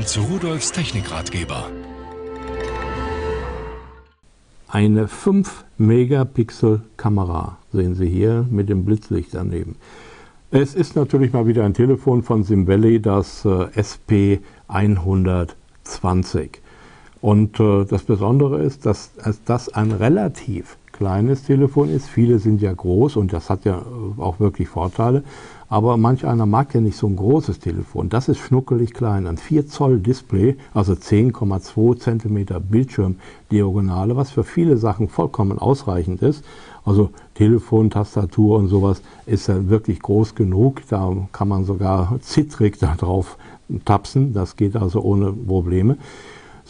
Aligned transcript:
Willkommen 0.00 0.30
zu 0.30 0.32
Rudolfs 0.32 0.72
Technikratgeber. 0.72 1.68
Eine 4.66 5.08
5 5.08 5.66
Megapixel 5.76 6.80
Kamera 6.96 7.58
sehen 7.70 7.94
Sie 7.94 8.08
hier 8.08 8.46
mit 8.48 8.70
dem 8.70 8.86
Blitzlicht 8.86 9.34
daneben. 9.34 9.76
Es 10.50 10.74
ist 10.74 10.96
natürlich 10.96 11.34
mal 11.34 11.46
wieder 11.46 11.66
ein 11.66 11.74
Telefon 11.74 12.22
von 12.22 12.44
SimValley, 12.44 13.02
das 13.02 13.44
äh, 13.44 13.66
SP120. 14.70 16.48
Und 17.20 17.60
äh, 17.60 17.84
das 17.84 18.04
Besondere 18.04 18.62
ist, 18.62 18.86
dass 18.86 19.10
das 19.44 19.68
ein 19.68 19.92
relativ 19.92 20.78
kleines 21.00 21.44
Telefon 21.44 21.88
ist. 21.88 22.10
Viele 22.10 22.38
sind 22.38 22.60
ja 22.60 22.74
groß 22.74 23.16
und 23.16 23.32
das 23.32 23.48
hat 23.48 23.64
ja 23.64 23.78
äh, 23.78 24.20
auch 24.20 24.38
wirklich 24.38 24.68
Vorteile. 24.68 25.24
Aber 25.70 25.96
manch 25.96 26.26
einer 26.26 26.44
mag 26.44 26.74
ja 26.74 26.80
nicht 26.82 26.98
so 26.98 27.06
ein 27.06 27.16
großes 27.16 27.58
Telefon. 27.58 28.10
Das 28.10 28.28
ist 28.28 28.36
schnuckelig 28.36 28.92
klein. 28.92 29.26
Ein 29.26 29.38
4 29.38 29.66
Zoll 29.66 30.00
Display, 30.00 30.58
also 30.74 30.92
10,2 30.92 31.98
Zentimeter 31.98 32.60
Bildschirmdiagonale, 32.60 34.14
was 34.14 34.30
für 34.30 34.44
viele 34.44 34.76
Sachen 34.76 35.08
vollkommen 35.08 35.58
ausreichend 35.58 36.20
ist. 36.20 36.44
Also 36.84 37.08
Telefon, 37.32 37.88
Tastatur 37.88 38.58
und 38.58 38.68
sowas 38.68 39.00
ist 39.24 39.46
ja 39.46 39.70
wirklich 39.70 40.00
groß 40.00 40.34
genug. 40.34 40.82
Da 40.90 41.16
kann 41.32 41.48
man 41.48 41.64
sogar 41.64 42.18
zittrig 42.20 42.78
da 42.78 42.94
drauf 42.94 43.38
tapsen. 43.86 44.34
Das 44.34 44.54
geht 44.56 44.76
also 44.76 45.00
ohne 45.00 45.32
Probleme. 45.32 45.96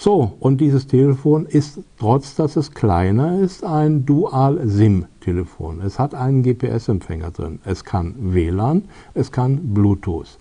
So, 0.02 0.32
und 0.40 0.62
dieses 0.62 0.86
Telefon 0.86 1.44
ist, 1.44 1.80
trotz 1.98 2.34
dass 2.34 2.56
es 2.56 2.72
kleiner 2.72 3.38
ist, 3.38 3.62
ein 3.62 4.06
Dual-SIM-Telefon. 4.06 5.82
Es 5.82 5.98
hat 5.98 6.14
einen 6.14 6.42
GPS-Empfänger 6.42 7.32
drin. 7.32 7.58
Es 7.66 7.84
kann 7.84 8.14
WLAN, 8.18 8.84
es 9.12 9.30
kann 9.30 9.74
Bluetooth. 9.74 10.38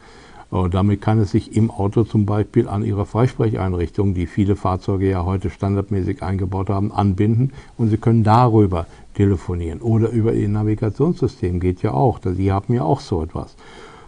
Und 0.49 0.73
damit 0.73 1.01
kann 1.01 1.19
es 1.19 1.31
sich 1.31 1.57
im 1.57 1.71
Auto 1.71 2.05
zum 2.05 2.25
Beispiel 2.25 2.69
an 2.69 2.85
Ihrer 2.85 3.05
Freisprecheinrichtung, 3.05 4.13
die 4.13 4.27
viele 4.27 4.55
Fahrzeuge 4.55 5.09
ja 5.09 5.25
heute 5.25 5.49
standardmäßig 5.49 6.23
eingebaut 6.23 6.69
haben, 6.69 6.93
anbinden 6.93 7.51
und 7.77 7.89
Sie 7.89 7.97
können 7.97 8.23
darüber 8.23 8.87
telefonieren. 9.13 9.81
Oder 9.81 10.07
über 10.11 10.31
Ihr 10.31 10.47
Navigationssystem 10.47 11.59
geht 11.59 11.81
ja 11.81 11.91
auch. 11.91 12.19
Die 12.19 12.53
haben 12.53 12.73
ja 12.73 12.83
auch 12.83 13.01
so 13.01 13.23
etwas. 13.23 13.57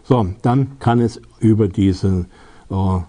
So, 0.05 0.27
dann 0.43 0.79
kann 0.79 1.01
es 1.01 1.21
über 1.41 1.67
diesen 1.67 2.27
äh, 2.69 2.99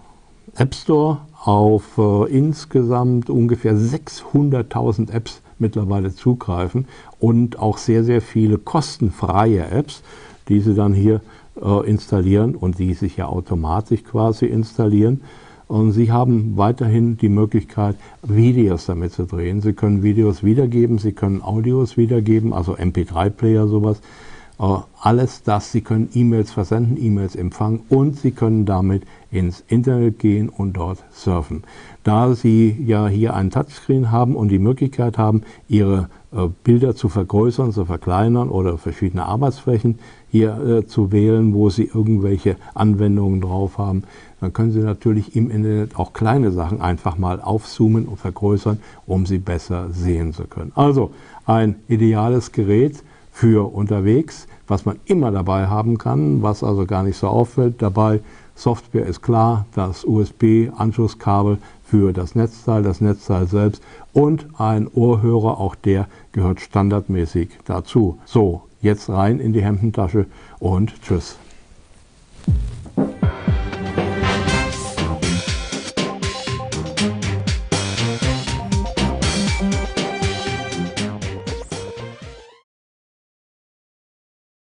App 0.55 0.75
Store 0.75 1.21
auf 1.43 1.97
äh, 1.97 2.31
insgesamt 2.31 3.29
ungefähr 3.29 3.75
600.000 3.75 5.11
Apps 5.11 5.41
mittlerweile 5.59 6.13
zugreifen 6.13 6.87
und 7.19 7.59
auch 7.59 7.77
sehr, 7.77 8.03
sehr 8.03 8.21
viele 8.21 8.57
kostenfreie 8.57 9.65
Apps, 9.69 10.03
die 10.47 10.59
Sie 10.59 10.75
dann 10.75 10.93
hier 10.93 11.21
äh, 11.61 11.89
installieren 11.89 12.55
und 12.55 12.79
die 12.79 12.93
sich 12.93 13.17
ja 13.17 13.27
automatisch 13.27 14.03
quasi 14.03 14.45
installieren. 14.45 15.21
Und 15.67 15.93
Sie 15.93 16.11
haben 16.11 16.57
weiterhin 16.57 17.17
die 17.17 17.29
Möglichkeit, 17.29 17.95
Videos 18.21 18.85
damit 18.85 19.13
zu 19.13 19.25
drehen. 19.25 19.61
Sie 19.61 19.73
können 19.73 20.03
Videos 20.03 20.43
wiedergeben, 20.43 20.97
Sie 20.97 21.13
können 21.13 21.41
Audios 21.41 21.97
wiedergeben, 21.97 22.53
also 22.53 22.75
MP3-Player, 22.75 23.67
sowas. 23.67 24.01
Äh, 24.59 24.65
alles 25.01 25.43
das, 25.43 25.71
Sie 25.71 25.81
können 25.81 26.09
E-Mails 26.13 26.51
versenden, 26.51 26.97
E-Mails 27.01 27.35
empfangen 27.35 27.81
und 27.89 28.19
Sie 28.19 28.31
können 28.31 28.65
damit 28.65 29.03
ins 29.33 29.63
Internet 29.67 30.19
gehen 30.19 30.47
und 30.47 30.73
dort 30.73 31.03
surfen. 31.11 31.63
Da 32.03 32.35
Sie 32.35 32.77
ja 32.85 33.07
hier 33.07 33.33
einen 33.33 33.49
Touchscreen 33.49 34.11
haben 34.11 34.35
und 34.35 34.49
die 34.49 34.59
Möglichkeit 34.59 35.17
haben, 35.17 35.41
Ihre 35.67 36.09
äh, 36.31 36.47
Bilder 36.63 36.95
zu 36.95 37.09
vergrößern, 37.09 37.71
zu 37.71 37.85
verkleinern 37.85 38.49
oder 38.49 38.77
verschiedene 38.77 39.25
Arbeitsflächen 39.25 39.99
hier 40.29 40.57
äh, 40.57 40.87
zu 40.87 41.11
wählen, 41.11 41.53
wo 41.53 41.69
Sie 41.69 41.85
irgendwelche 41.85 42.57
Anwendungen 42.75 43.41
drauf 43.41 43.77
haben, 43.77 44.03
dann 44.39 44.53
können 44.53 44.71
Sie 44.71 44.79
natürlich 44.79 45.35
im 45.35 45.49
Internet 45.49 45.95
auch 45.97 46.13
kleine 46.13 46.51
Sachen 46.51 46.81
einfach 46.81 47.17
mal 47.17 47.41
aufzoomen 47.41 48.05
und 48.05 48.19
vergrößern, 48.19 48.79
um 49.07 49.25
sie 49.25 49.39
besser 49.39 49.87
sehen 49.91 50.33
zu 50.33 50.43
können. 50.43 50.71
Also 50.75 51.11
ein 51.45 51.75
ideales 51.87 52.51
Gerät, 52.51 53.03
für 53.33 53.73
unterwegs, 53.73 54.47
was 54.67 54.85
man 54.85 54.99
immer 55.05 55.31
dabei 55.31 55.65
haben 55.65 55.97
kann, 55.97 56.43
was 56.43 56.63
also 56.63 56.85
gar 56.85 57.01
nicht 57.01 57.17
so 57.17 57.27
auffällt. 57.27 57.81
Dabei 57.81 58.21
Software 58.55 59.05
ist 59.05 59.21
klar, 59.21 59.65
das 59.73 60.05
USB-Anschlusskabel 60.05 61.57
für 61.83 62.13
das 62.13 62.35
Netzteil, 62.35 62.83
das 62.83 63.01
Netzteil 63.01 63.47
selbst 63.47 63.83
und 64.13 64.47
ein 64.57 64.87
Ohrhörer, 64.87 65.59
auch 65.59 65.75
der 65.75 66.07
gehört 66.31 66.61
standardmäßig 66.61 67.49
dazu. 67.65 68.19
So, 68.25 68.63
jetzt 68.81 69.09
rein 69.09 69.39
in 69.39 69.53
die 69.53 69.63
Hemdentasche 69.63 70.27
und 70.59 71.01
tschüss. 71.01 71.37